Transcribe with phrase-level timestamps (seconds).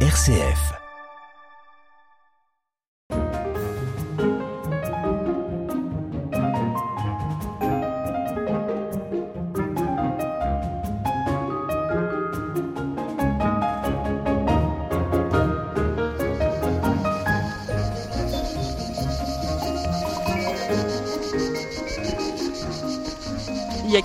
[0.00, 0.85] RCF.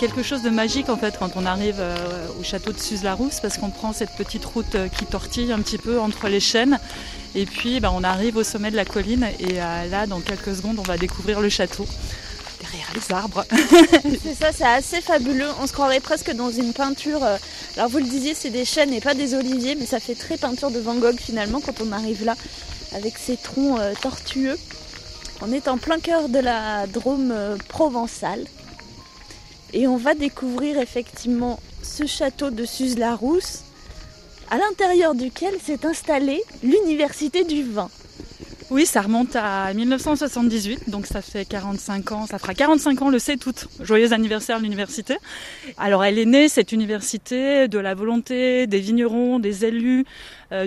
[0.01, 1.95] Quelque chose de magique en fait quand on arrive euh,
[2.39, 5.77] au château de Suse-la-Rousse parce qu'on prend cette petite route euh, qui tortille un petit
[5.77, 6.79] peu entre les chênes
[7.35, 10.55] et puis ben, on arrive au sommet de la colline et euh, là dans quelques
[10.55, 11.85] secondes on va découvrir le château
[12.61, 13.45] derrière les arbres.
[14.23, 15.49] C'est ça, c'est assez fabuleux.
[15.61, 17.23] On se croirait presque dans une peinture.
[17.75, 20.37] Alors vous le disiez, c'est des chênes et pas des oliviers, mais ça fait très
[20.37, 22.35] peinture de Van Gogh finalement quand on arrive là
[22.95, 24.57] avec ces troncs tortueux.
[25.41, 27.33] On est en plein cœur de la Drôme
[27.67, 28.45] provençale
[29.73, 33.63] et on va découvrir effectivement ce château de Suse-la-Rousse
[34.49, 37.89] à l'intérieur duquel s'est installée l'université du vin.
[38.69, 43.19] Oui, ça remonte à 1978, donc ça fait 45 ans, ça fera 45 ans le
[43.19, 43.67] 7 août.
[43.81, 45.17] Joyeux anniversaire à l'université.
[45.77, 50.05] Alors elle est née, cette université, de la volonté des vignerons, des élus,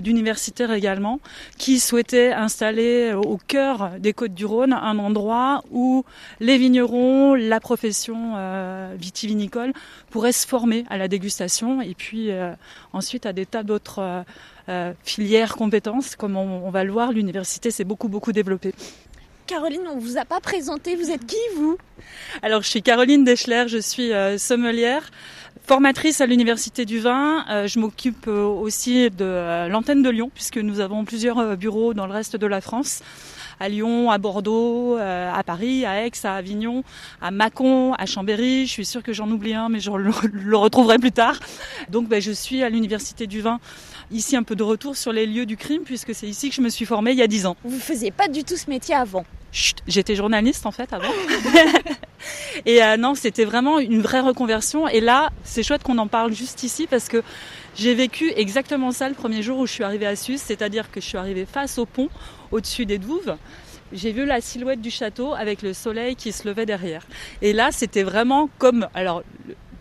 [0.02, 1.20] d'universitaires également,
[1.58, 6.04] qui souhaitaient installer au cœur des côtes du Rhône un endroit où
[6.40, 9.72] les vignerons, la profession euh, vitivinicole
[10.10, 12.52] pourraient se former à la dégustation et puis euh,
[12.92, 14.22] ensuite à des tas d'autres euh,
[14.68, 16.16] euh, filières compétences.
[16.16, 18.72] Comme on va le voir, l'université s'est beaucoup beaucoup développée.
[19.46, 21.76] Caroline, on vous a pas présenté, vous êtes qui vous?
[22.42, 25.10] Alors je suis Caroline Deschler, je suis euh, sommelière,
[25.66, 27.44] formatrice à l'université du vin.
[27.50, 32.06] Euh, je m'occupe euh, aussi de l'antenne de Lyon puisque nous avons plusieurs bureaux dans
[32.06, 33.02] le reste de la France.
[33.60, 36.82] À Lyon, à Bordeaux, à Paris, à Aix, à Avignon,
[37.22, 38.66] à Mâcon, à Chambéry.
[38.66, 41.38] Je suis sûre que j'en oublie un, mais je le, le retrouverai plus tard.
[41.90, 43.60] Donc ben, je suis à l'université du vin,
[44.10, 46.60] ici un peu de retour sur les lieux du crime puisque c'est ici que je
[46.60, 47.56] me suis formée il y a dix ans.
[47.64, 49.24] Vous faisiez pas du tout ce métier avant.
[49.52, 51.12] Chut, j'étais journaliste en fait avant.
[52.66, 54.88] et euh, non, c'était vraiment une vraie reconversion.
[54.88, 57.22] Et là, c'est chouette qu'on en parle juste ici parce que
[57.76, 61.00] j'ai vécu exactement ça le premier jour où je suis arrivée à Sus, c'est-à-dire que
[61.00, 62.08] je suis arrivée face au pont,
[62.50, 63.36] au-dessus des douves.
[63.92, 67.06] J'ai vu la silhouette du château avec le soleil qui se levait derrière.
[67.42, 69.22] Et là, c'était vraiment comme, alors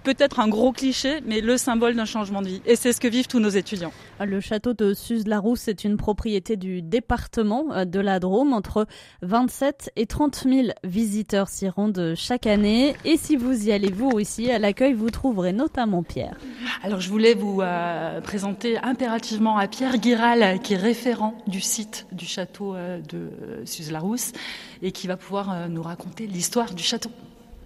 [0.03, 2.61] peut-être un gros cliché, mais le symbole d'un changement de vie.
[2.65, 3.91] Et c'est ce que vivent tous nos étudiants.
[4.19, 8.53] Le château de Suse-la-Rousse est une propriété du département euh, de la Drôme.
[8.53, 8.85] Entre
[9.21, 12.95] 27 et 30 000 visiteurs s'y rendent chaque année.
[13.05, 16.37] Et si vous y allez vous aussi, à l'accueil, vous trouverez notamment Pierre.
[16.83, 22.07] Alors je voulais vous euh, présenter impérativement à Pierre Guiral, qui est référent du site
[22.11, 23.29] du château euh, de
[23.65, 24.33] Suse-la-Rousse
[24.81, 27.09] et qui va pouvoir euh, nous raconter l'histoire du château.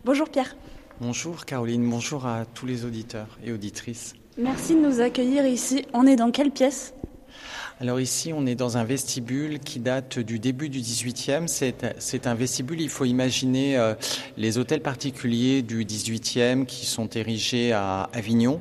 [0.06, 0.56] Bonjour Pierre.
[1.00, 4.16] Bonjour Caroline, bonjour à tous les auditeurs et auditrices.
[4.36, 5.86] Merci de nous accueillir ici.
[5.94, 6.96] On est dans quelle pièce?
[7.80, 11.46] Alors ici, on est dans un vestibule qui date du début du 18e.
[11.46, 13.94] C'est, c'est un vestibule, il faut imaginer euh,
[14.38, 18.60] les hôtels particuliers du 18e qui sont érigés à Avignon.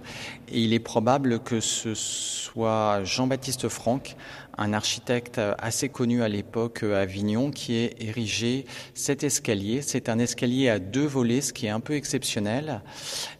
[0.52, 4.16] Et il est probable que ce soit Jean-Baptiste Franck,
[4.58, 9.82] un architecte assez connu à l'époque à Avignon, qui ait érigé cet escalier.
[9.82, 12.82] C'est un escalier à deux volets, ce qui est un peu exceptionnel,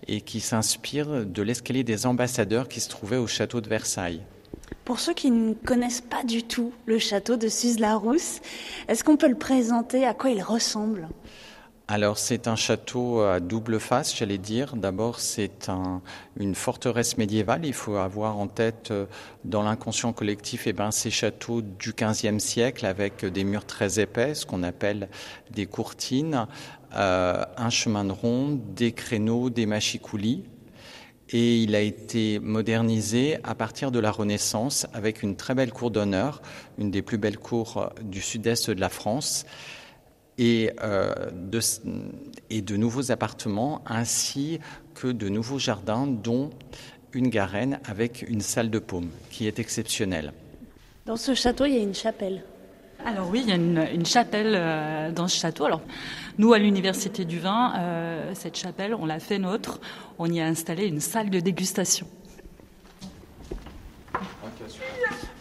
[0.09, 4.22] et qui s'inspire de l'escalier des ambassadeurs qui se trouvait au château de Versailles.
[4.84, 8.41] Pour ceux qui ne connaissent pas du tout le château de Suse-la-Rousse,
[8.87, 10.04] est-ce qu'on peut le présenter?
[10.06, 11.09] À quoi il ressemble?
[11.89, 14.75] Alors c'est un château à double face, j'allais dire.
[14.75, 16.03] D'abord c'est un,
[16.37, 17.65] une forteresse médiévale.
[17.65, 19.07] Il faut avoir en tête euh,
[19.45, 24.35] dans l'inconscient collectif eh ben, ces châteaux du XVe siècle avec des murs très épais,
[24.35, 25.09] ce qu'on appelle
[25.53, 26.49] des courtines,
[26.97, 30.43] euh, un chemin de ronde, des créneaux, des machicoulis.
[31.31, 35.93] Et il a été modernisé à partir de la Renaissance avec une très belle cour
[35.93, 36.43] d'honneur,
[36.79, 39.47] une des plus belles cours du sud-est de la France
[40.39, 41.61] et, euh, de,
[42.51, 44.61] et de nouveaux appartements ainsi
[44.95, 46.51] que de nouveaux jardins, dont
[47.13, 50.33] une garenne avec une salle de paume qui est exceptionnelle.
[51.07, 52.43] Dans ce château, il y a une chapelle.
[53.05, 55.65] Alors oui, il y a une, une chapelle euh, dans ce château.
[55.65, 55.83] Alors
[56.39, 59.81] nous, à l'Université du Vin, euh, cette chapelle, on l'a fait nôtre.
[60.19, 62.07] On y a installé une salle de dégustation.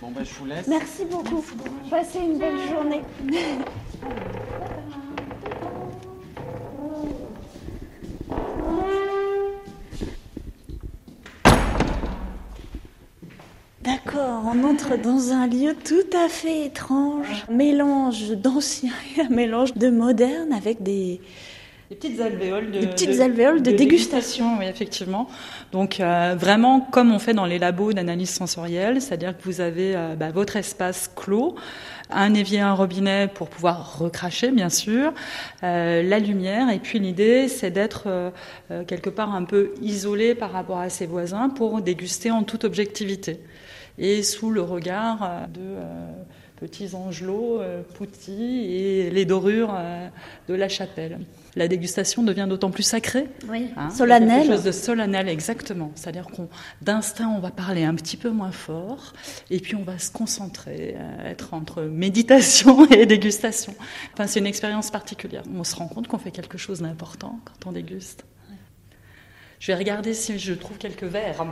[0.02, 0.68] Bon, ben, je vous laisse.
[0.68, 1.44] Merci beaucoup.
[1.90, 3.02] Passez une belle journée.
[13.82, 19.76] D'accord, on entre dans un lieu tout à fait étrange, mélange d'ancien et un mélange
[19.76, 21.22] de moderne avec des,
[21.90, 24.58] Des petites alvéoles de, Des petites alvéoles de, dégustation.
[24.58, 25.30] Oui, effectivement.
[25.72, 29.96] Donc euh, vraiment comme on fait dans les labos d'analyse sensorielle, c'est-à-dire que vous avez
[29.96, 31.56] euh, bah, votre espace clos,
[32.10, 35.14] un évier, un robinet pour pouvoir recracher, bien sûr,
[35.62, 36.72] euh, la lumière.
[36.72, 38.32] Et puis l'idée, c'est d'être
[38.88, 43.40] quelque part un peu isolé par rapport à ses voisins pour déguster en toute objectivité
[44.00, 45.76] et sous le regard de
[46.60, 47.62] petits angelots,
[47.96, 49.74] Pouty et les dorures
[50.48, 51.20] de la chapelle
[51.56, 53.28] la dégustation devient d'autant plus sacrée.
[53.50, 54.42] Oui, hein, solennelle.
[54.42, 55.92] Quelque chose de solennel, exactement.
[55.96, 56.50] C'est-à-dire qu'on,
[56.82, 59.14] d'instinct, on va parler un petit peu moins fort,
[59.50, 63.74] et puis on va se concentrer, euh, être entre méditation et dégustation.
[64.14, 65.44] Enfin, c'est une expérience particulière.
[65.54, 68.26] On se rend compte qu'on fait quelque chose d'important quand on déguste.
[69.60, 71.46] Je vais regarder si je trouve quelques verres.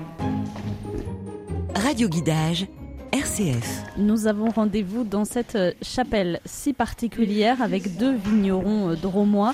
[1.76, 2.68] Radio Guidage.
[3.14, 3.84] RCF.
[3.98, 9.54] Nous avons rendez-vous dans cette euh, chapelle si particulière avec deux vignerons euh, dromois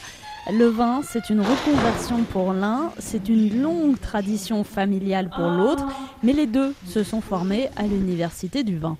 [0.51, 5.85] le vin, c'est une reconversion pour l'un, c'est une longue tradition familiale pour l'autre,
[6.23, 8.97] mais les deux se sont formés à l'université du vin.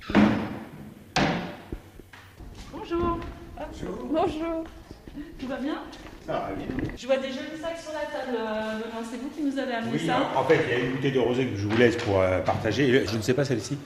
[2.71, 3.19] Bonjour.
[4.11, 4.63] Bonjour.
[5.39, 5.75] Tout va bien?
[6.97, 8.37] Je vois des jolis sacs sur la table.
[8.37, 10.91] Euh, c'est vous qui nous avez amené oui, ça En fait, il y a une
[10.95, 13.05] bouteille de rosé que je vous laisse pour euh, partager.
[13.07, 13.77] Je ne sais pas celle-ci,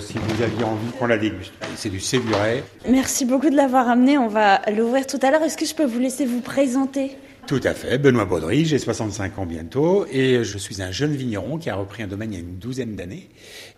[0.00, 1.52] si vous aviez envie qu'on la déguste.
[1.76, 2.64] C'est du Sévuret.
[2.88, 4.18] Merci beaucoup de l'avoir amené.
[4.18, 5.42] On va l'ouvrir tout à l'heure.
[5.42, 7.16] Est-ce que je peux vous laisser vous présenter?
[7.46, 7.98] Tout à fait.
[7.98, 12.02] Benoît Baudry, j'ai 65 ans bientôt et je suis un jeune vigneron qui a repris
[12.02, 13.28] un domaine il y a une douzaine d'années.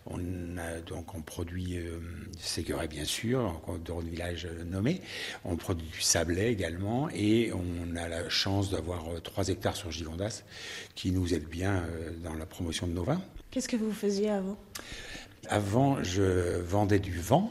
[0.06, 0.18] On
[0.58, 1.98] a donc on produit euh,
[2.38, 5.00] Séguret bien sûr, de village nommé.
[5.44, 9.90] On produit du sablé également et on a la chance d'avoir 3 euh, hectares sur
[9.90, 10.42] Gigondas
[10.94, 13.22] qui nous aide bien euh, dans la promotion de nos vins.
[13.50, 14.58] Qu'est-ce que vous faisiez avant?
[15.48, 17.50] Avant, je vendais du vent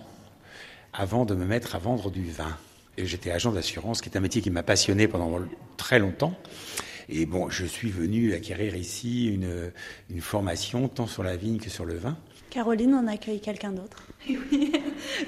[0.94, 2.56] avant de me mettre à vendre du vin.
[2.98, 5.40] Et j'étais agent d'assurance, qui est un métier qui m'a passionné pendant
[5.78, 6.36] très longtemps.
[7.10, 9.72] Et bon, je suis venu acquérir ici une,
[10.10, 12.18] une formation tant sur la vigne que sur le vin.
[12.50, 14.04] Caroline, on accueille quelqu'un d'autre?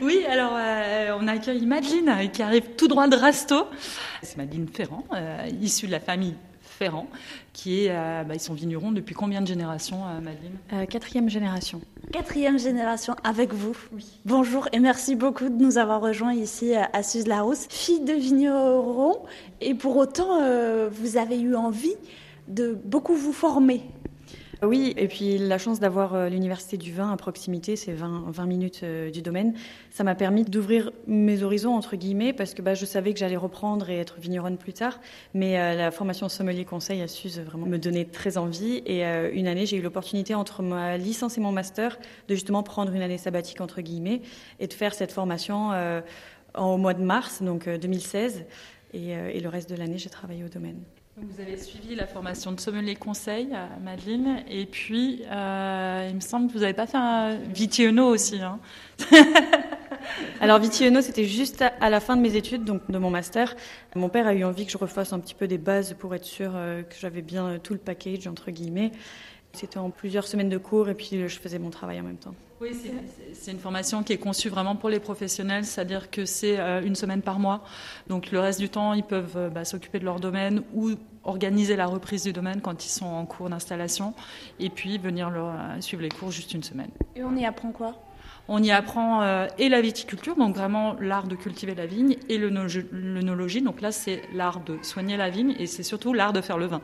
[0.01, 3.65] Oui, alors euh, on accueille Madeleine qui arrive tout droit de Rasto.
[4.21, 6.35] C'est Madeleine Ferrand, euh, issue de la famille
[6.75, 7.07] Ferrand,
[7.53, 11.29] qui est, euh, bah, ils sont vignerons depuis combien de générations, euh, Madeleine euh, Quatrième
[11.29, 11.79] génération.
[12.11, 13.77] Quatrième génération avec vous.
[13.93, 14.05] Oui.
[14.25, 17.67] Bonjour et merci beaucoup de nous avoir rejoints ici à Suse-la-Rousse.
[17.69, 19.15] Fille de vigneron,
[19.61, 20.39] et pour autant,
[20.89, 21.95] vous avez eu envie
[22.47, 23.81] de beaucoup vous former.
[24.63, 28.45] Oui, et puis la chance d'avoir euh, l'université du vin à proximité, c'est 20, 20
[28.45, 29.53] minutes euh, du domaine,
[29.91, 33.35] ça m'a permis d'ouvrir mes horizons, entre guillemets, parce que bah, je savais que j'allais
[33.35, 34.99] reprendre et être vigneronne plus tard,
[35.33, 39.03] mais euh, la formation sommelier conseil a su vraiment me donner très envie, et
[39.33, 41.97] une année, j'ai eu l'opportunité entre ma licence et mon master
[42.27, 44.21] de justement prendre une année sabbatique, entre guillemets,
[44.59, 45.71] et de faire cette formation
[46.57, 48.45] au mois de mars, donc 2016,
[48.93, 50.81] et le reste de l'année, j'ai travaillé au domaine.
[51.17, 56.19] Vous avez suivi la formation de sommelier conseil à Madeleine, et puis euh, il me
[56.19, 58.41] semble que vous n'avez pas fait un Vitiono aussi.
[58.41, 58.59] Hein.
[60.41, 63.55] Alors Vitiono, c'était juste à la fin de mes études, donc de mon master.
[63.95, 66.25] Mon père a eu envie que je refasse un petit peu des bases pour être
[66.25, 68.91] sûr euh, que j'avais bien tout le package entre guillemets.
[69.55, 72.35] C'était en plusieurs semaines de cours et puis je faisais mon travail en même temps.
[72.61, 72.71] Oui,
[73.33, 76.95] c'est une formation qui est conçue vraiment pour les professionnels, c'est-à-dire que c'est euh, une
[76.95, 77.61] semaine par mois.
[78.07, 80.91] Donc le reste du temps, ils peuvent euh, bah, s'occuper de leur domaine ou
[81.25, 84.13] organiser la reprise du domaine quand ils sont en cours d'installation
[84.59, 86.91] et puis venir leur, euh, suivre les cours juste une semaine.
[87.17, 88.04] Et on y apprend quoi?
[88.47, 93.61] On y apprend et la viticulture, donc vraiment l'art de cultiver la vigne, et l'œnologie,
[93.61, 96.65] donc là c'est l'art de soigner la vigne, et c'est surtout l'art de faire le
[96.65, 96.81] vin.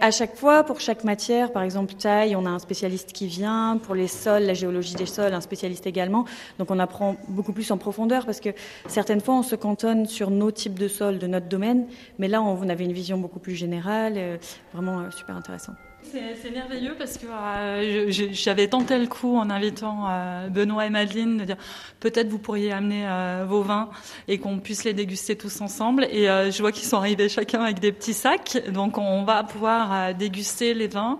[0.00, 3.78] À chaque fois, pour chaque matière, par exemple taille, on a un spécialiste qui vient.
[3.78, 6.24] Pour les sols, la géologie des sols, un spécialiste également.
[6.58, 8.50] Donc on apprend beaucoup plus en profondeur parce que
[8.86, 11.86] certaines fois, on se cantonne sur nos types de sols de notre domaine.
[12.18, 14.14] Mais là, on avait une vision beaucoup plus générale.
[14.16, 14.36] Euh,
[14.72, 15.74] vraiment euh, super intéressant.
[16.12, 21.38] C'est merveilleux parce que euh, j'avais tenté le coup en invitant euh, Benoît et Madeleine
[21.38, 21.56] de dire
[21.98, 23.88] peut-être vous pourriez amener euh, vos vins
[24.28, 26.04] et qu'on puisse les déguster tous ensemble.
[26.04, 30.14] Et je vois qu'ils sont arrivés chacun avec des petits sacs, donc on va pouvoir
[30.14, 31.18] déguster les vins.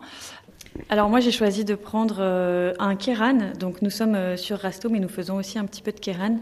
[0.91, 2.21] Alors moi j'ai choisi de prendre
[2.79, 6.01] un Kéran, donc nous sommes sur Rasto mais nous faisons aussi un petit peu de
[6.01, 6.39] Kéran.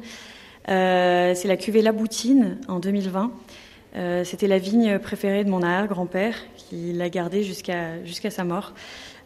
[0.67, 3.31] C'est la cuvée La Boutine en 2020.
[3.95, 8.73] Euh, c'était la vigne préférée de mon arrière-grand-père, qui l'a gardée jusqu'à jusqu'à sa mort.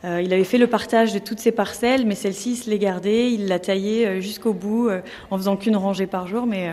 [0.05, 2.79] Euh, il avait fait le partage de toutes ses parcelles, mais celle-ci, il se l'est
[2.79, 4.91] gardée, il l'a taillée euh, jusqu'au bout,
[5.31, 6.71] en faisant qu'une rangée par jour, mais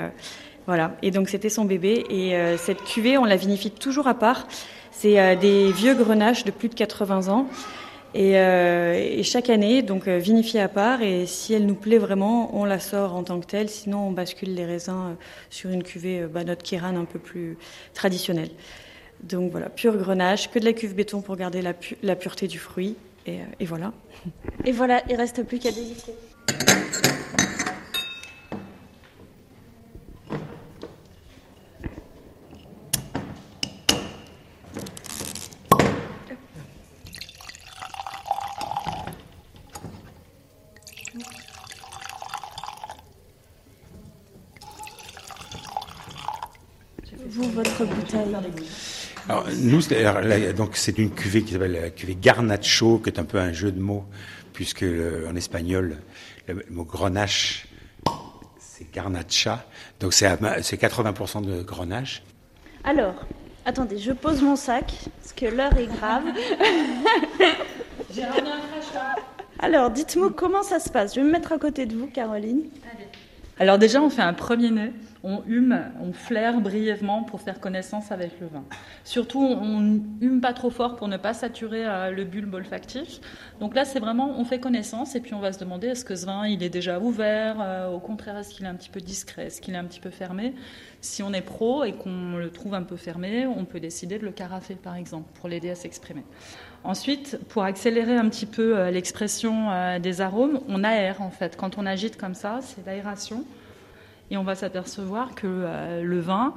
[0.66, 0.96] voilà.
[1.02, 2.06] Et donc c'était son bébé.
[2.10, 4.48] Et cette cuvée, on la vinifie toujours à part.
[4.92, 7.48] C'est des vieux grenaches de plus de 80 ans.
[8.16, 12.56] Euh, et, chaque année, donc euh, vinifiée à part, et si elle nous plaît vraiment,
[12.56, 13.70] on la sort en tant que telle.
[13.70, 15.14] Sinon, on bascule les raisins euh,
[15.50, 17.58] sur une cuvée, bah, notre Kiran un peu plus
[17.94, 18.52] traditionnelle.
[19.24, 22.96] Donc voilà, pur grenache, que de la cuve béton pour garder la, pureté du fruit.
[23.26, 23.94] Et, et, voilà.
[24.66, 26.14] Et voilà, il reste plus qu'à déguster.
[47.36, 47.50] Vous,
[49.30, 49.80] alors, nous,
[50.56, 53.72] donc c'est une cuvée qui s'appelle la cuvée Garnacho, qui est un peu un jeu
[53.72, 54.06] de mots,
[54.54, 54.84] puisque
[55.30, 55.98] en espagnol,
[56.48, 57.68] le, mot grenache,
[58.60, 59.66] c'est garnacha,
[60.00, 62.24] donc c'est 80% de grenache.
[62.84, 63.16] Alors,
[63.66, 64.92] attendez, je pose mon sac,
[65.22, 66.24] parce que l'heure est grave.
[68.14, 71.16] J'ai ramené un Alors, dites-moi comment ça se passe.
[71.16, 72.64] Je vais me mettre à côté de vous, Caroline.
[73.60, 74.92] Alors déjà, on fait un premier nez
[75.26, 78.66] on hume, on flaire brièvement pour faire connaissance avec le vin.
[79.06, 83.22] Surtout, on hume pas trop fort pour ne pas saturer euh, le bulbe olfactif.
[83.62, 86.16] Donc là, c'est vraiment, on fait connaissance et puis on va se demander est-ce que
[86.16, 89.00] ce vin, il est déjà ouvert euh, Au contraire, est-ce qu'il est un petit peu
[89.00, 90.54] discret Est-ce qu'il est un petit peu fermé?
[91.00, 94.26] Si on est pro et qu'on le trouve un peu fermé, on peut décider de
[94.26, 96.26] le carafer, par exemple, pour l'aider à s'exprimer.
[96.84, 101.56] Ensuite, pour accélérer un petit peu euh, l'expression des arômes, on aère en fait.
[101.56, 103.46] Quand on agite comme ça, c'est l'aération
[104.32, 106.54] et on va s'apercevoir que euh, le vin,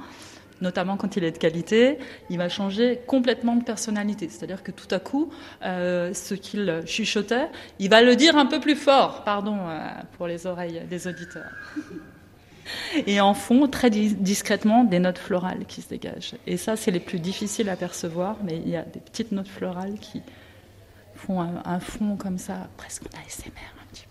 [0.61, 1.97] notamment quand il est de qualité,
[2.29, 4.29] il va changer complètement de personnalité.
[4.29, 5.29] C'est-à-dire que tout à coup,
[5.63, 9.79] euh, ce qu'il chuchotait, il va le dire un peu plus fort, pardon euh,
[10.17, 11.51] pour les oreilles des auditeurs.
[13.05, 16.35] Et en fond, très discrètement, des notes florales qui se dégagent.
[16.45, 19.47] Et ça, c'est les plus difficiles à percevoir, mais il y a des petites notes
[19.47, 20.21] florales qui
[21.15, 24.07] font un, un fond comme ça, presque en ASMR un petit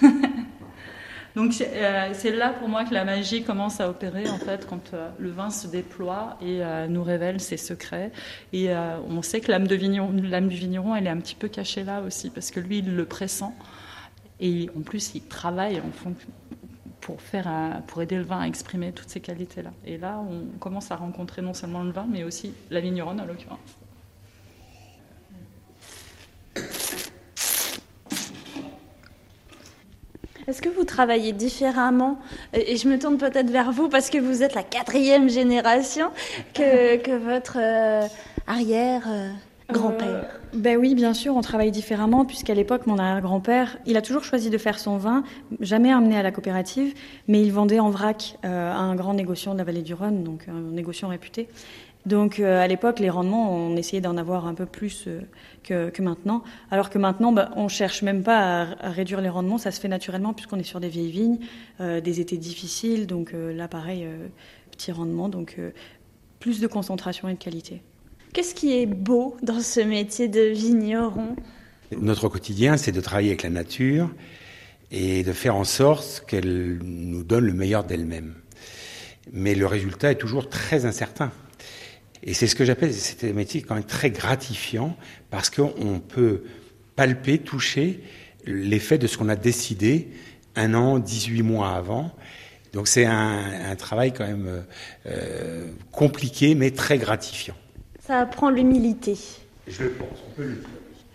[0.00, 0.08] peu.
[1.36, 4.94] Donc euh, c'est là pour moi que la magie commence à opérer en fait quand
[4.94, 8.10] euh, le vin se déploie et euh, nous révèle ses secrets.
[8.54, 12.00] Et on sait que l'âme, l'âme du vigneron, elle est un petit peu cachée là
[12.00, 13.52] aussi parce que lui, il le pressent
[14.40, 16.14] et en plus il travaille en fond
[17.02, 19.72] pour faire pour aider le vin à exprimer toutes ces qualités là.
[19.84, 23.26] Et là, on commence à rencontrer non seulement le vin mais aussi la vigneronne en
[23.26, 23.85] l'occurrence.
[30.48, 32.20] Est-ce que vous travaillez différemment
[32.52, 36.10] Et je me tourne peut-être vers vous parce que vous êtes la quatrième génération
[36.54, 38.06] que, que votre euh,
[38.46, 39.02] arrière.
[39.08, 39.30] Euh,
[39.72, 40.22] grand-père euh,
[40.54, 44.48] Ben oui, bien sûr, on travaille différemment puisqu'à l'époque, mon arrière-grand-père, il a toujours choisi
[44.48, 45.24] de faire son vin,
[45.58, 46.94] jamais amené à la coopérative,
[47.26, 50.46] mais il vendait en vrac à un grand négociant de la vallée du Rhône, donc
[50.46, 51.48] un négociant réputé.
[52.06, 56.02] Donc euh, à l'époque, les rendements, on essayait d'en avoir un peu plus euh, que,
[56.02, 56.44] maintenant.
[56.70, 59.88] Alors que maintenant, bah, on cherche même pas à, réduire les rendements, ça se fait
[59.88, 61.38] naturellement puisqu'on est sur des vieilles vignes,
[61.80, 63.08] euh, des étés difficiles.
[63.08, 64.06] Donc là, pareil,
[64.70, 65.58] petit rendement, donc
[66.38, 67.82] plus de concentration et de qualité.
[68.32, 71.34] Qu'est-ce qui est beau dans ce métier de vigneron?
[71.98, 74.10] Notre quotidien, c'est de travailler avec la nature
[74.92, 78.34] et de faire en sorte qu'elle nous donne le meilleur d'elle-même.
[79.32, 81.32] Mais le résultat est toujours très incertain.
[82.26, 84.96] Et c'est ce que j'appelle, c'est un métier quand même très gratifiant
[85.30, 86.42] parce qu'on peut
[86.96, 88.00] palper, toucher
[88.44, 90.08] l'effet de ce qu'on a décidé
[90.56, 92.10] un an, 18 mois avant.
[92.72, 94.64] Donc c'est un, travail quand même
[95.06, 97.54] euh, compliqué mais très gratifiant.
[98.04, 99.16] Ça apprend l'humilité.
[99.68, 100.68] Je le pense, on peut le dire.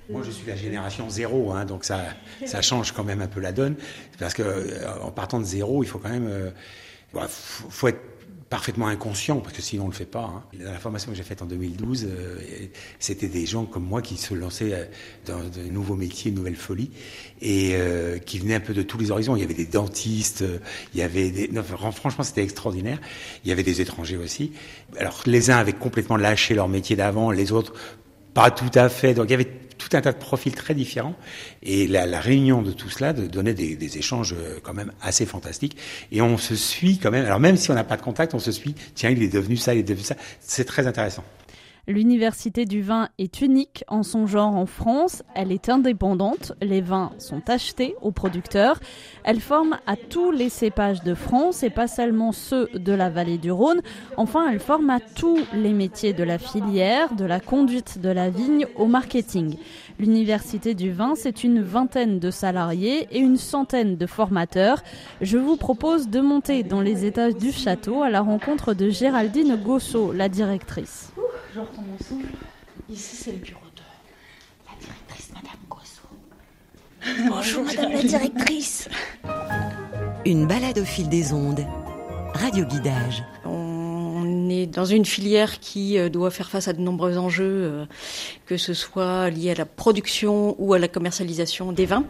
[0.09, 2.01] Moi, je suis la génération zéro, hein, donc ça,
[2.45, 3.75] ça change quand même un peu la donne.
[4.19, 6.49] Parce que euh, en partant de zéro, il faut quand même, euh,
[7.69, 8.01] faut être
[8.51, 10.25] parfaitement inconscient, parce que sinon on ne le fait pas.
[10.25, 10.43] Hein.
[10.59, 12.37] la formation que j'ai faite en 2012, euh,
[12.99, 14.85] c'était des gens comme moi qui se lançaient euh,
[15.25, 16.91] dans de nouveaux métiers, de nouvelles folies,
[17.41, 19.37] et euh, qui venaient un peu de tous les horizons.
[19.37, 20.43] Il y avait des dentistes,
[20.93, 21.49] il y avait des...
[21.63, 22.99] franchement, c'était extraordinaire.
[23.45, 24.51] Il y avait des étrangers aussi.
[24.97, 27.73] Alors, les uns avaient complètement lâché leur métier d'avant, les autres
[28.33, 29.13] pas tout à fait.
[29.13, 29.49] Donc, il y avait
[29.81, 31.15] tout un tas de profils très différents.
[31.63, 35.77] Et la, réunion de tout cela donnait des, échanges euh, quand même assez fantastiques.
[36.11, 37.25] Et on se suit quand même.
[37.25, 38.75] Alors même si on n'a pas de contact, on se suit.
[38.95, 40.15] Tiens, il est devenu ça, il est devenu ça.
[40.39, 41.23] C'est très intéressant.
[41.87, 47.11] L'université du vin est unique en son genre en France, elle est indépendante, les vins
[47.17, 48.79] sont achetés aux producteurs,
[49.23, 53.39] elle forme à tous les cépages de France et pas seulement ceux de la vallée
[53.39, 53.81] du Rhône,
[54.15, 58.29] enfin elle forme à tous les métiers de la filière, de la conduite de la
[58.29, 59.55] vigne au marketing.
[59.97, 64.83] L'université du vin, c'est une vingtaine de salariés et une centaine de formateurs.
[65.19, 69.55] Je vous propose de monter dans les étages du château à la rencontre de Géraldine
[69.55, 71.11] Gossot, la directrice
[71.53, 72.33] je reprends mon souffle.
[72.89, 73.81] Ici, c'est le bureau de
[74.67, 77.29] la directrice, Madame Gosso.
[77.29, 78.89] Bonjour, Madame la directrice.
[80.25, 81.65] Une balade au fil des ondes.
[82.33, 83.23] Radio Guidage.
[83.45, 87.63] On est est dans une filière qui euh, doit faire face à de nombreux enjeux,
[87.63, 87.85] euh,
[88.51, 92.03] que ce soit lié à la production ou à la commercialisation des vins.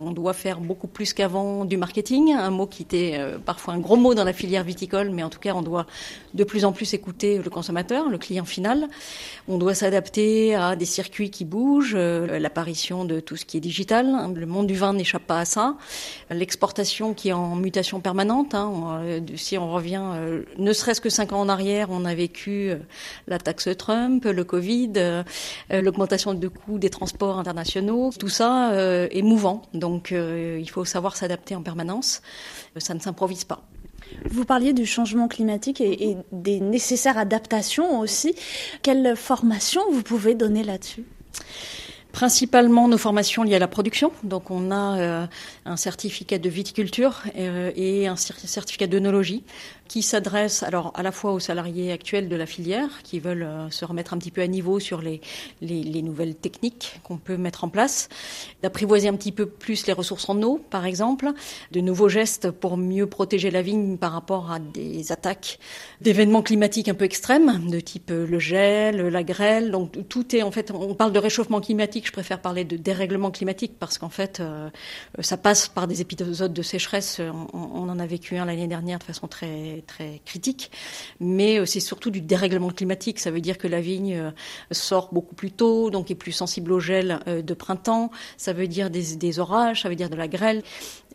[0.00, 3.78] On doit faire beaucoup plus qu'avant du marketing, un mot qui était euh, parfois un
[3.78, 5.84] gros mot dans la filière viticole, mais en tout cas on doit
[6.32, 8.88] de plus en plus écouter le consommateur, le client final.
[9.48, 14.32] On doit s'adapter à des circuits qui bougent, l'apparition de tout ce qui est digital.
[14.34, 15.76] Le monde du vin n'échappe pas à ça.
[16.30, 18.54] L'exportation qui est en mutation permanente.
[18.54, 19.02] Hein,
[19.36, 20.00] si on revient
[20.56, 22.76] ne serait-ce que cinq ans en arrière, on a vécu euh,
[23.26, 25.22] la taxe Trump, le Covid, euh,
[25.72, 28.10] euh, l'augmentation de coûts des transports internationaux.
[28.18, 32.22] Tout ça est mouvant, donc il faut savoir s'adapter en permanence.
[32.76, 33.66] Ça ne s'improvise pas.
[34.30, 38.34] Vous parliez du changement climatique et, et, des nécessaires adaptations aussi.
[38.82, 41.04] Quelle formation vous pouvez donner là-dessus?
[42.12, 44.12] Principalement nos formations liées à la production.
[44.22, 45.28] Donc on a
[45.64, 49.44] un certificat de viticulture et un certificat d'œnologie
[49.92, 53.68] qui s'adresse alors à la fois aux salariés actuels de la filière qui veulent euh,
[53.68, 55.20] se remettre un petit peu à niveau sur les,
[55.60, 58.08] les, nouvelles techniques qu'on peut mettre en place,
[58.62, 61.30] d'apprivoiser un petit peu plus les ressources en eau, par exemple,
[61.72, 65.58] de nouveaux gestes pour mieux protéger la vigne par rapport à des attaques
[66.00, 69.72] d'événements climatiques un peu extrêmes, de type euh, le gel, la grêle.
[69.72, 73.30] Donc tout est en fait, on parle de réchauffement climatique, je préfère parler de dérèglement
[73.30, 74.70] climatique parce qu'en fait, euh,
[75.20, 77.20] ça passe par des épisodes de sécheresse.
[77.52, 80.70] On en a vécu un l'année dernière de façon très très, critique,
[81.20, 83.18] mais euh, c'est surtout du dérèglement climatique.
[83.18, 84.30] Ça veut dire que la vigne euh,
[84.70, 88.10] sort beaucoup plus tôt, donc est plus sensible au gel euh, de printemps.
[88.36, 90.62] Ça veut dire des, orages, ça veut dire de la grêle.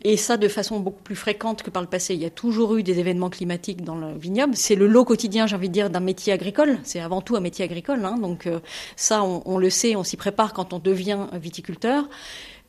[0.04, 2.14] Et ça de façon beaucoup plus fréquente que par le passé.
[2.14, 4.54] Il y a toujours eu des événements climatiques dans le vignoble.
[4.54, 6.78] C'est le lot quotidien, j'ai envie de dire, d'un métier agricole.
[6.84, 8.04] C'est avant tout un métier agricole.
[8.04, 8.16] Hein.
[8.16, 8.48] Donc
[8.94, 12.08] ça, on, le sait, on s'y prépare quand on devient viticulteur.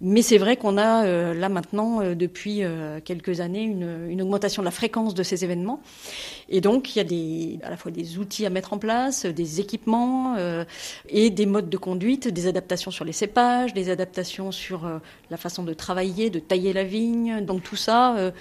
[0.01, 4.22] Mais c'est vrai qu'on a euh, là maintenant, euh, depuis euh, quelques années, une, une,
[4.22, 5.82] augmentation de la fréquence de ces événements.
[6.48, 9.25] Et donc, il y a des, à la fois des outils à mettre en place,
[9.25, 10.36] des équipements
[11.10, 14.89] et des modes de conduite, des adaptations sur les cépages, des adaptations sur
[15.29, 17.46] la façon de travailler, de tailler la vigne.
[17.46, 18.32] Donc tout ça,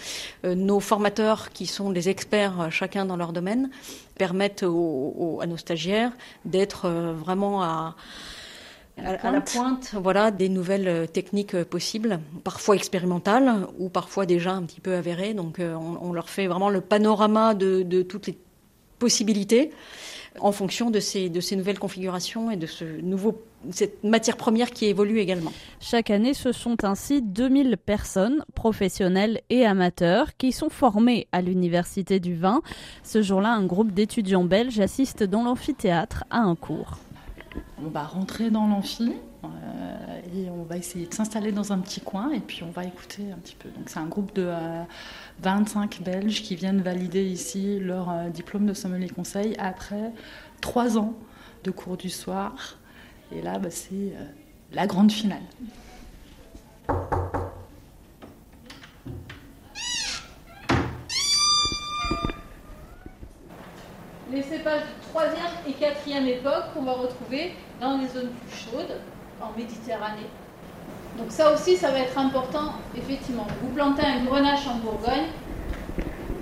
[0.45, 3.71] nos formateurs, qui sont des experts chacun dans leur domaine,
[4.17, 6.13] permettent aux, à nos stagiaires
[6.47, 7.95] d'être vraiment à
[9.05, 14.53] à, la pointe, voilà, des nouvelles euh, techniques euh, possibles, parfois expérimentales ou parfois déjà
[14.53, 15.35] un petit peu avérées.
[15.35, 18.39] Donc, euh, on, leur fait vraiment le panorama de, toutes les
[18.99, 19.71] possibilités
[20.41, 24.71] en fonction de ces, de ces nouvelles configurations et de ce nouveau, cette matière première
[24.71, 25.53] qui évolue également.
[25.81, 32.21] Chaque année, ce sont ainsi 2000 personnes, professionnelles et amateurs, qui sont formées à l'Université
[32.21, 32.63] du Vin.
[33.03, 36.99] Ce jour-là, un groupe d'étudiants belges assiste dans l'amphithéâtre à un cours
[37.83, 42.01] on va rentrer dans l'amphi euh, et on va essayer de s'installer dans un petit
[42.01, 43.69] coin et puis on va écouter un petit peu.
[43.87, 44.51] C'est un groupe de
[45.41, 50.13] 25 euh, Belges qui viennent valider ici leur euh, diplôme de sommelier conseil après
[50.61, 51.15] trois ans
[51.65, 52.77] de cours du soir.
[53.33, 54.15] Et là, bah, c'est
[54.73, 55.43] la grande finale.
[64.31, 69.01] Les cépages troisième et quatrième époque qu'on va retrouver dans les zones plus chaudes,
[69.41, 70.29] en Méditerranée.
[71.17, 73.47] Donc ça aussi, ça va être important, effectivement.
[73.63, 75.29] Vous plantez un grenache en Bourgogne,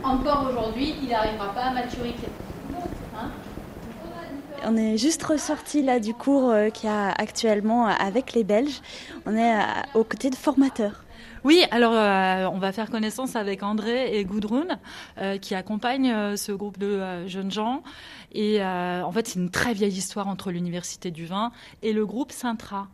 [0.03, 2.27] encore aujourd'hui, il n'arrivera pas à maturité.
[3.17, 3.31] Hein
[4.65, 8.81] on est juste ressorti là du cours euh, qu'il y a actuellement avec les Belges.
[9.25, 9.55] On est
[9.95, 11.06] aux côtés de formateurs.
[11.45, 14.67] Oui, alors euh, on va faire connaissance avec André et Gudrun
[15.19, 17.83] euh, qui accompagnent euh, ce groupe de jeunes gens.
[18.33, 22.33] Et en fait, c'est une très vieille histoire entre l'Université du vin et le groupe
[22.33, 22.89] Sintra.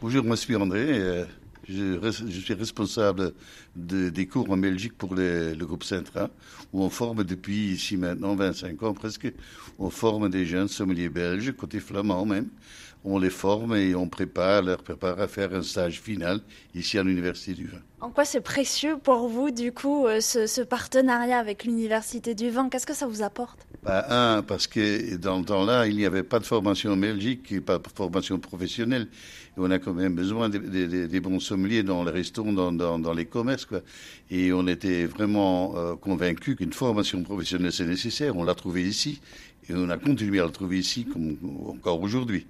[0.00, 1.26] Bonjour, moi je suis André.
[1.68, 3.34] Je, suis responsable
[3.76, 6.30] des cours en Belgique pour le groupe Sintra,
[6.72, 9.30] où on forme depuis ici maintenant 25 ans presque,
[9.78, 12.48] on forme des jeunes sommeliers belges, côté flamand même,
[13.04, 16.40] on les forme et on prépare, leur prépare à faire un stage final
[16.74, 17.78] ici à l'Université du Vin.
[18.00, 22.68] En quoi c'est précieux pour vous, du coup, euh, ce, partenariat avec l'Université du Vin?
[22.68, 23.66] Qu'est-ce que ça vous apporte?
[23.82, 27.64] Bah, Un, parce que dans le temps-là, il n'y avait pas de formation en Belgique,
[27.64, 29.08] pas de formation professionnelle.
[29.56, 33.64] Et on a quand même besoin des, bons sommeliers dans les restaurants, dans, les commerces.
[33.64, 33.80] Quoi.
[34.30, 38.36] Et on était vraiment euh, convaincus qu'une formation professionnelle, c'est nécessaire.
[38.36, 39.20] On l'a trouvé ici.
[39.68, 41.36] Et on a continué à le trouver ici, comme
[41.68, 42.46] encore aujourd'hui.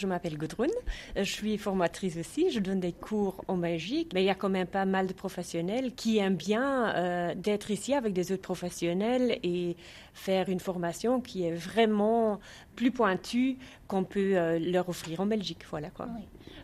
[0.00, 0.66] Je m'appelle Gudrun,
[1.14, 4.48] je suis formatrice aussi, je donne des cours en Belgique, mais il y a quand
[4.48, 9.38] même pas mal de professionnels qui aiment bien euh, d'être ici avec des autres professionnels
[9.42, 9.76] et
[10.14, 12.40] faire une formation qui est vraiment
[12.76, 13.58] plus pointue
[13.88, 15.66] qu'on peut euh, leur offrir en Belgique.
[15.68, 16.08] Voilà quoi.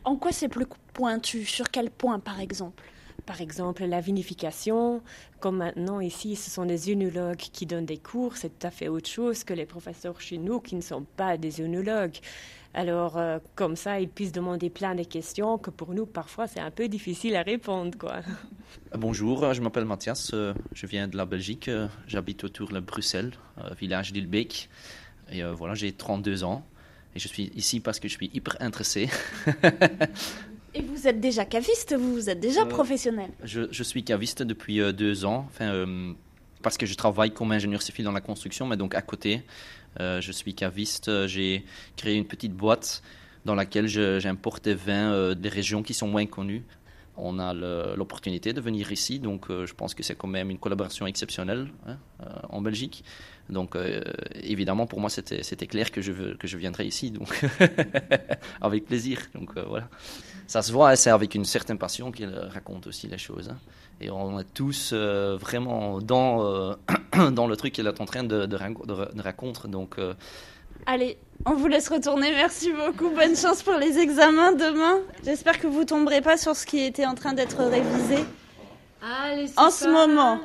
[0.05, 1.45] En quoi c'est plus pointu?
[1.45, 2.83] Sur quel point par exemple?
[3.27, 5.03] Par exemple, la vinification,
[5.41, 8.89] comme maintenant ici, ce sont des œnologues qui donnent des cours, c'est tout à fait
[8.89, 12.17] autre chose que les professeurs chez nous qui ne sont pas des œnologues.
[12.77, 16.61] Alors, euh, comme ça, ils puissent demander plein de questions que pour nous, parfois, c'est
[16.61, 17.97] un peu difficile à répondre.
[17.99, 18.21] Quoi.
[18.95, 21.71] Bonjour, je m'appelle Mathias, je viens de la Belgique,
[22.07, 23.33] j'habite autour de Bruxelles,
[23.81, 24.69] village d'Ilbeek.
[25.33, 26.67] Et voilà, j'ai 32 ans.
[27.15, 29.09] Et je suis ici parce que je suis hyper intéressé.
[30.75, 33.31] Et vous êtes déjà caviste, vous, êtes déjà professionnel?
[33.43, 35.47] je, je, suis caviste depuis deux ans.
[35.49, 36.15] Enfin,
[36.67, 39.41] parce que je travaille comme ingénieur civil dans la construction, mais donc à côté, euh,
[39.99, 41.27] je suis caviste.
[41.27, 41.65] J'ai
[41.97, 43.03] créé une petite boîte
[43.47, 46.65] dans laquelle j'importe des vins euh, des régions qui sont moins connues.
[47.19, 50.59] On a l'opportunité de venir ici, donc euh, je pense que c'est quand même une
[50.59, 51.97] collaboration exceptionnelle hein,
[52.51, 53.05] en Belgique.
[53.49, 53.75] Donc
[54.35, 57.29] évidemment, pour moi, c'était clair que je, viendrais ici, donc
[58.61, 59.19] avec plaisir.
[59.35, 59.89] Donc voilà.
[60.47, 63.49] Ça se voit, c'est avec une certaine passion qu'il raconte aussi les choses.
[63.49, 63.59] Hein.
[64.01, 66.75] Et on est tous euh, vraiment dans, euh,
[67.31, 69.69] dans le truc qu'il est en train de, de, de raconter.
[69.69, 70.15] Donc, euh,
[70.85, 72.31] Allez, on vous laisse retourner.
[72.31, 73.11] Merci beaucoup.
[73.11, 74.99] Bonne chance pour les examens demain.
[75.25, 78.25] J'espère que vous tomberez pas sur ce qui était en train d'être révisé
[79.03, 80.41] Allez, en ce moment.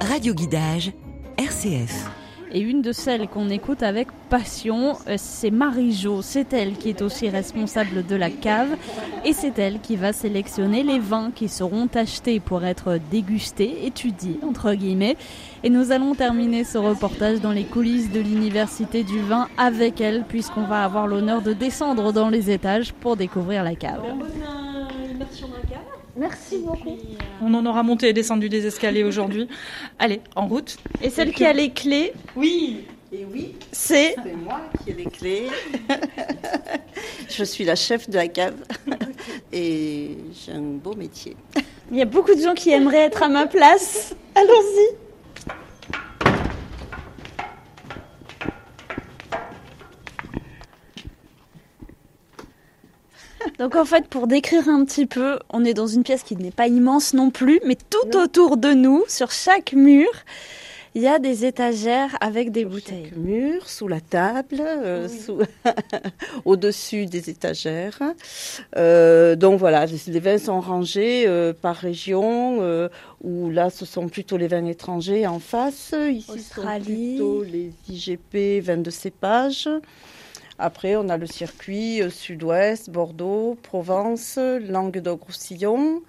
[0.00, 0.92] Radio Guidage,
[1.38, 2.10] RCF.
[2.52, 6.22] Et une de celles qu'on écoute avec passion, euh, c'est Marie-Jo.
[6.22, 8.76] C'est elle qui est aussi responsable de la cave
[9.24, 14.38] et c'est elle qui va sélectionner les vins qui seront achetés pour être dégustés, étudiés,
[14.42, 15.16] entre guillemets.
[15.64, 20.24] Et nous allons terminer ce reportage dans les coulisses de l'Université du vin avec elle,
[20.28, 24.02] puisqu'on va avoir l'honneur de descendre dans les étages pour découvrir la cave.
[26.16, 26.96] Merci beaucoup.
[27.42, 29.48] On en aura monté et descendu des escaliers aujourd'hui.
[29.98, 30.78] Allez, en route.
[31.02, 32.84] Et celle qui a les clés Oui.
[33.12, 35.46] Et oui, c'est c'est moi qui ai les clés.
[37.28, 38.56] Je suis la chef de la cave
[39.52, 41.36] et j'ai un beau métier.
[41.92, 44.14] Il y a beaucoup de gens qui aimeraient être à ma place.
[44.34, 45.05] Allons-y.
[53.58, 56.50] Donc en fait, pour décrire un petit peu, on est dans une pièce qui n'est
[56.50, 60.08] pas immense non plus, mais tout autour de nous, sur chaque mur,
[60.96, 63.08] il y a des étagères avec des bouteilles.
[63.10, 65.06] Chaque mur, sous la table, euh,
[66.46, 67.98] au-dessus des étagères.
[68.78, 72.88] Euh, donc voilà, les vins sont rangés euh, par région,
[73.22, 75.94] où là ce sont plutôt les vins étrangers en face.
[76.10, 77.18] Ici, Australie.
[77.18, 79.68] ce sont plutôt les IGP, vins de cépage.
[80.58, 86.02] Après, on a le circuit euh, sud-ouest, Bordeaux, Provence, Languedoc-Roussillon,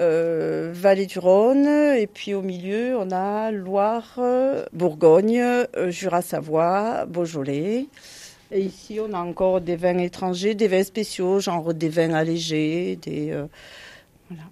[0.00, 7.86] euh, Vallée du Rhône, et puis au milieu, on a Loire, euh, Bourgogne, Jura-Savoie, Beaujolais.
[8.54, 12.96] Et ici, on a encore des vins étrangers, des vins spéciaux, genre des vins allégés,
[12.96, 13.30] des...
[13.30, 13.46] euh,
[14.28, 14.44] voilà.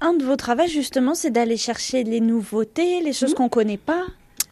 [0.00, 4.04] Un de vos travaux, justement, c'est d'aller chercher les nouveautés, les choses qu'on connaît pas.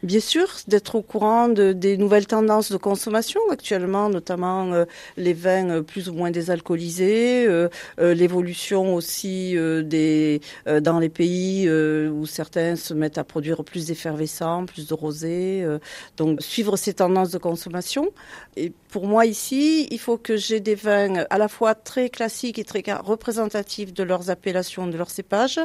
[0.05, 4.85] Bien sûr, d'être au courant de, des nouvelles tendances de consommation actuellement, notamment euh,
[5.17, 10.41] les vins euh, plus ou moins désalcoolisés, euh, euh, l'évolution aussi euh, des
[10.83, 15.67] dans les pays où certains se mettent à produire plus d'effervescents, plus de rosés.
[16.17, 18.11] donc suivre ces tendances de consommation.
[18.57, 22.59] Et pour moi ici, il faut que j'ai des vins à la fois très classiques
[22.59, 25.61] et très représentatifs de leurs appellations, de leurs cépages,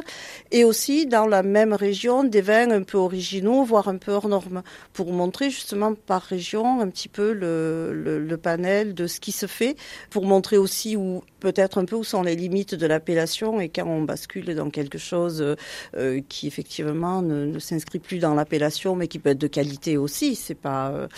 [0.50, 4.62] et aussi dans la même région des vins un peu originaux, voire un peu normes,
[4.92, 9.76] pour montrer justement par région un petit peu le, panel de ce qui se fait,
[10.10, 13.86] pour montrer aussi où peut-être un peu où sont les limites de l'appellation et quand
[13.86, 15.56] on bascule dans quelque chose
[15.96, 19.96] euh, qui effectivement ne, ne s'inscrit plus dans l'appellation, mais qui peut être de qualité
[19.96, 20.34] aussi.
[20.34, 21.08] C'est pas, euh,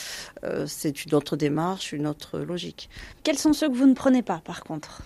[0.44, 2.88] euh, c'est une autre démarche, une autre logique.
[3.22, 5.02] Quels sont ceux que vous ne prenez pas, par contre?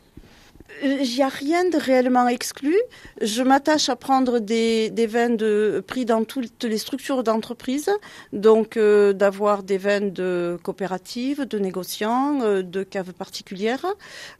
[0.82, 2.74] Il n'y a rien de réellement exclu.
[3.20, 7.90] Je m'attache à prendre des, des vins de, pris dans toutes les structures d'entreprise,
[8.32, 13.84] donc euh, d'avoir des vins de coopératives, de négociants, euh, de caves particulières.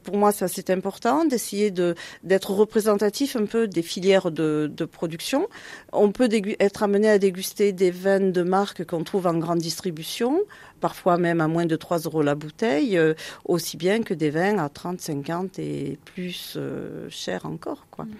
[0.03, 4.85] Pour moi, ça c'est important d'essayer de d'être représentatif un peu des filières de, de
[4.85, 5.47] production.
[5.91, 10.41] On peut être amené à déguster des vins de marque qu'on trouve en grande distribution,
[10.81, 13.13] parfois même à moins de 3 euros la bouteille, euh,
[13.45, 17.85] aussi bien que des vins à 30, 50 et plus euh, chers encore.
[18.05, 18.17] Quoi.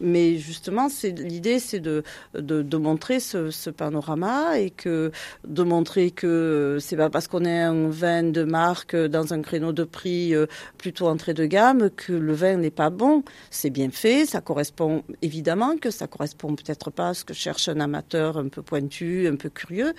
[0.00, 2.02] Mais justement, c'est l'idée, c'est de,
[2.34, 5.12] de, de montrer ce, ce panorama et que
[5.46, 9.72] de montrer que c'est pas parce qu'on est un vin de marque dans un créneau
[9.72, 10.46] de prix euh,
[10.78, 13.22] plutôt entrée de gamme que le vin n'est pas bon.
[13.50, 17.68] C'est bien fait, ça correspond évidemment que ça correspond peut-être pas à ce que cherche
[17.68, 19.92] un amateur un peu pointu, un peu curieux,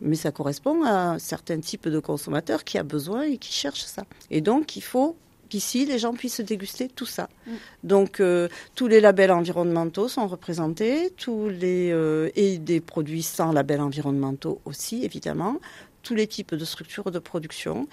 [0.00, 3.82] mais ça correspond à un certain type de consommateur qui a besoin et qui cherche
[3.82, 4.04] ça.
[4.30, 5.16] Et donc, il faut
[5.48, 7.28] qu'ici les gens puissent déguster tout ça.
[7.46, 7.52] Mm.
[7.84, 13.52] Donc euh, tous les labels environnementaux sont représentés, tous les euh, et des produits sans
[13.52, 15.60] labels environnementaux aussi évidemment,
[16.02, 17.88] tous les types de structures de production.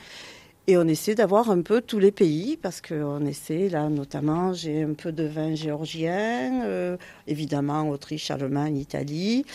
[0.68, 4.82] Et on essaie d'avoir un peu tous les pays, parce qu'on essaie, là notamment, j'ai
[4.82, 9.46] un peu de vin géorgien, euh, évidemment Autriche, Allemagne, Italie.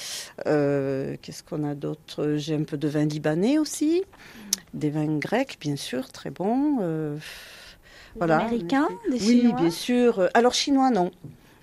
[0.45, 2.37] Qu'est-ce qu'on a d'autre?
[2.37, 4.05] J'ai un peu de vin libanais aussi,
[4.73, 6.79] des vins grecs, bien sûr, très bons.
[8.17, 8.39] Voilà.
[8.39, 10.29] Américains, des chinois Oui, bien sûr.
[10.35, 11.11] Alors chinois, non.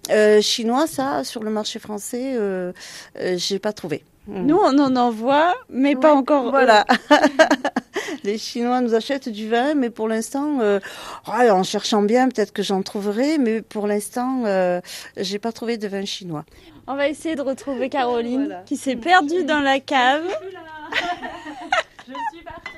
[0.10, 2.71] Euh, chinois, ça, sur le marché français, euh,
[3.19, 4.03] euh j'ai pas trouvé.
[4.27, 4.45] Hmm.
[4.45, 6.49] Nous, on en envoie, mais pas encore.
[6.49, 6.86] Voilà.
[8.23, 10.79] Les Chinois nous achètent du vin, mais pour l'instant, euh,
[11.27, 14.81] en cherchant bien, peut-être que j'en trouverai, mais pour l'instant, euh,
[15.15, 16.43] j'ai pas trouvé de vin chinois.
[16.88, 20.25] On va essayer de retrouver Caroline, qui s'est perdue dans la cave.
[22.05, 22.71] Je suis partie.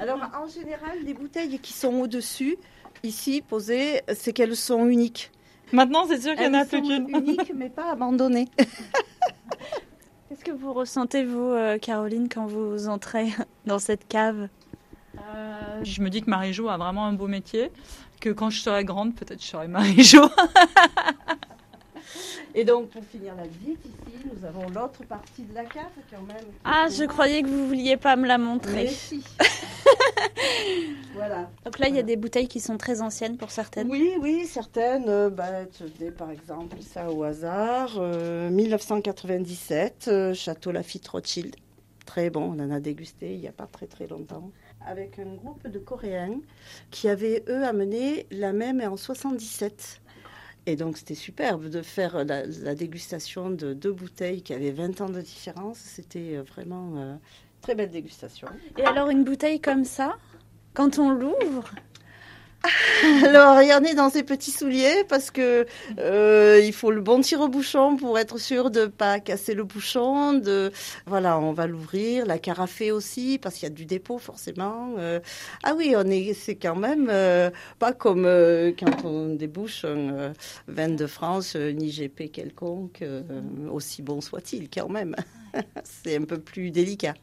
[0.00, 2.56] Alors, en général, les bouteilles qui sont au-dessus,
[3.02, 5.30] ici posées, c'est qu'elles sont uniques.
[5.72, 7.08] Maintenant, c'est sûr qu'il y en a plus qu'une.
[7.16, 8.48] Uniques, mais pas abandonnées.
[10.28, 13.28] Qu'est-ce que vous ressentez, vous, euh, Caroline, quand vous entrez
[13.66, 14.48] dans cette cave?
[15.18, 17.70] Euh, Je me dis que Marie-Jo a vraiment un beau métier,
[18.20, 20.22] que quand je serai grande, peut-être je serai Marie-Jo.
[22.54, 26.22] Et donc, pour finir la visite, ici, nous avons l'autre partie de la cave quand
[26.22, 26.44] même.
[26.64, 28.90] Ah, je croyais que vous vouliez pas me la montrer.
[31.14, 31.50] voilà.
[31.64, 33.90] Donc là, il y a des bouteilles qui sont très anciennes pour certaines.
[33.90, 35.08] Oui, oui, certaines.
[35.08, 35.64] Euh, bah,
[36.16, 38.00] par exemple, ça au hasard.
[38.00, 41.56] 1997, euh, euh, Château Lafitte Rothschild.
[42.06, 44.50] Très bon, on en a dégusté il n'y a pas très très longtemps.
[44.84, 46.40] Avec un groupe de Coréens
[46.90, 50.00] qui avaient, eux, amené la même en 77.
[50.66, 55.08] Et donc c'était superbe de faire la, dégustation de deux bouteilles qui avaient 20 ans
[55.08, 55.78] de différence.
[55.78, 57.16] C'était euh, vraiment euh,
[57.60, 58.48] très belle dégustation.
[58.78, 60.16] Et alors une bouteille comme ça,
[60.74, 61.70] quand on l'ouvre,
[63.24, 65.66] Alors, a dans ses petits souliers parce que
[65.98, 70.34] euh, il faut le bon tire-bouchon pour être sûr de pas casser le bouchon.
[70.34, 70.70] De
[71.06, 74.94] voilà, on va l'ouvrir, la carafée aussi parce qu'il y a du dépôt forcément.
[74.98, 75.20] Euh,
[75.64, 78.24] ah oui, on est, c'est quand même euh, pas comme
[78.78, 80.32] quand on débouche un
[80.68, 83.02] vin de France, ni GP quelconque,
[83.70, 85.16] aussi bon soit-il quand même.
[85.84, 87.14] c'est un peu plus délicat.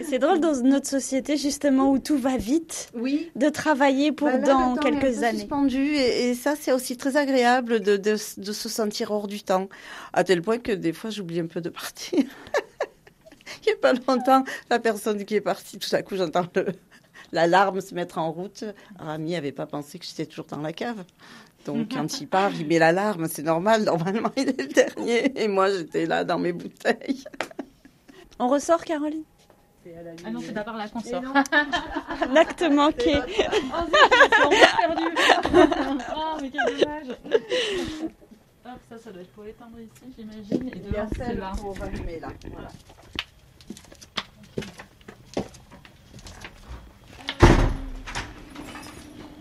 [0.00, 3.30] C'est drôle dans notre société justement où tout va vite, oui.
[3.36, 5.40] de travailler pour bah dans quelques années.
[5.40, 9.42] Suspendu et, et ça c'est aussi très agréable de, de, de, se sentir hors du
[9.42, 9.68] temps,
[10.12, 12.18] à tel point que des fois j'oublie un peu de partir.
[13.64, 16.46] Il n'y a pas longtemps, la personne qui est partie, tout à coup j'entends
[17.32, 18.64] l'alarme se mettre en route.
[18.98, 21.04] Rami n'avait pas pensé que j'étais toujours dans la cave.
[21.64, 25.42] Donc quand il part, il met l'alarme, c'est normal, normalement il est le dernier.
[25.42, 27.24] Et moi j'étais là dans mes bouteilles.
[28.38, 29.24] On ressort Caroline?
[30.24, 31.22] Ah non, c'est d'abord la consort.
[32.32, 33.18] L'acte manqué.
[33.18, 35.04] oh, perdu.
[36.16, 37.08] oh, mais quel dommage.
[38.64, 40.68] Hop, ça, ça doit être pour éteindre ici, j'imagine.
[40.68, 41.52] Et dehors, c'est là.
[41.60, 42.28] Pour rallumer là.
[42.52, 42.68] Voilà.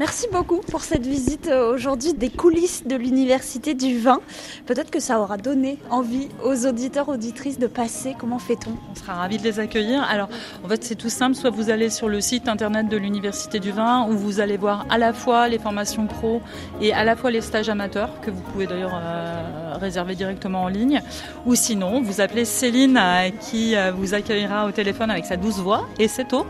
[0.02, 4.20] Merci beaucoup pour cette visite euh, aujourd'hui des coulisses de l'Université du vin.
[4.66, 8.16] Peut-être que ça aura donné envie aux auditeurs, auditrices de passer.
[8.18, 8.72] Comment fait-on?
[8.92, 10.02] On sera ravis de les accueillir.
[10.02, 10.28] Alors,
[10.66, 11.36] en fait, c'est tout simple.
[11.36, 14.88] Soit vous allez sur le site internet de l'Université du vin où vous allez voir
[14.90, 16.42] à la fois les formations pro
[16.82, 20.68] et à la fois les stages amateurs que vous pouvez d'ailleurs euh, réserver directement en
[20.68, 21.04] ligne.
[21.46, 25.88] Ou sinon, vous appelez Céline euh, qui vous accueillera au téléphone avec sa douce voix
[26.00, 26.48] et c'est au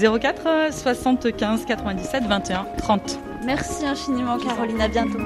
[0.00, 2.93] 04 75 97 21 30.
[3.44, 5.18] Merci infiniment Caroline, à bientôt.